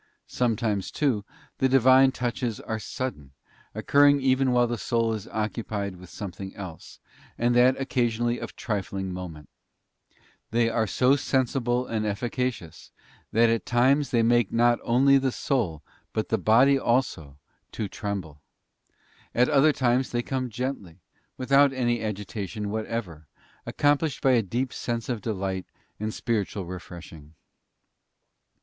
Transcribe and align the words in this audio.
Sometimes, 0.25 0.89
too, 0.89 1.23
the 1.59 1.69
Divine 1.69 2.11
touches 2.11 2.59
are 2.59 2.79
sudden, 2.79 3.33
occurring 3.75 4.19
even 4.19 4.51
while 4.51 4.65
the 4.65 4.75
soul 4.79 5.13
is 5.13 5.27
occupied 5.27 5.97
with 5.97 6.09
something 6.09 6.55
else, 6.55 6.97
and 7.37 7.53
that 7.55 7.79
occasionally 7.79 8.39
of 8.39 8.55
trifling 8.55 9.13
moment. 9.13 9.47
They 10.49 10.71
are 10.71 10.89
also 10.91 11.11
so 11.11 11.15
sensible 11.17 11.85
and 11.85 12.03
efficacious, 12.03 12.91
that 13.31 13.51
at 13.51 13.67
times 13.67 14.09
they 14.09 14.23
make 14.23 14.51
not 14.51 14.79
only 14.81 15.19
the 15.19 15.31
soul, 15.31 15.83
but 16.13 16.29
the 16.29 16.39
body 16.39 16.79
also, 16.79 17.37
to 17.73 17.87
tremble. 17.87 18.41
At 19.35 19.49
other 19.49 19.71
times 19.71 20.09
they 20.09 20.23
come 20.23 20.49
gently, 20.49 21.03
without 21.37 21.71
any 21.73 22.01
agitation 22.01 22.71
what 22.71 22.87
ever, 22.87 23.27
accompanied 23.67 24.19
by 24.19 24.31
a 24.31 24.41
deep 24.41 24.73
sense 24.73 25.09
of 25.09 25.21
delight 25.21 25.67
and 25.99 26.11
spiritual 26.11 26.65
refreshing. 26.65 27.35